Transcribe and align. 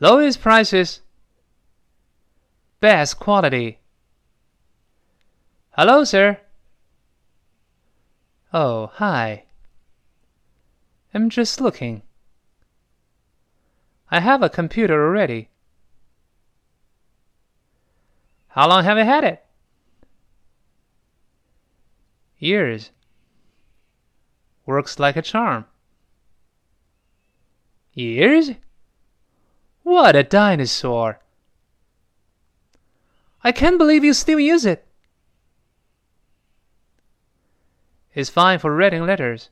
Lowest 0.00 0.40
prices. 0.40 1.00
Best 2.80 3.18
quality. 3.18 3.80
Hello, 5.70 6.04
sir. 6.04 6.38
Oh, 8.52 8.90
hi. 8.94 9.44
I'm 11.12 11.28
just 11.30 11.60
looking. 11.60 12.02
I 14.10 14.20
have 14.20 14.42
a 14.42 14.48
computer 14.48 14.94
already. 14.94 15.48
How 18.48 18.68
long 18.68 18.84
have 18.84 18.98
you 18.98 19.04
had 19.04 19.24
it? 19.24 19.44
Years. 22.38 22.90
Works 24.64 25.00
like 25.00 25.16
a 25.16 25.22
charm. 25.22 25.64
Years? 27.92 28.52
What 29.88 30.14
a 30.14 30.22
dinosaur! 30.22 31.18
I 33.42 33.52
can't 33.52 33.78
believe 33.78 34.04
you 34.04 34.12
still 34.12 34.38
use 34.38 34.66
it. 34.66 34.86
It's 38.12 38.28
fine 38.28 38.58
for 38.58 38.76
writing 38.76 39.06
letters. 39.06 39.48